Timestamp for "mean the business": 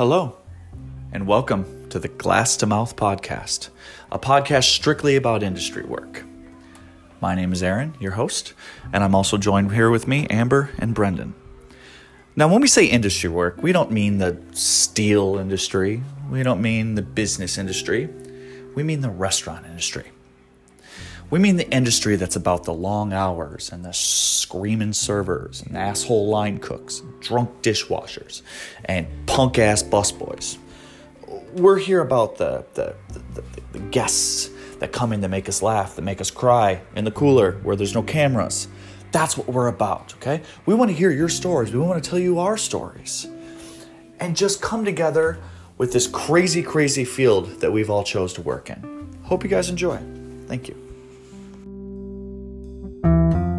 16.62-17.58